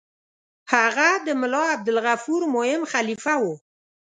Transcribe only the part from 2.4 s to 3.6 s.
مهم خلیفه وو.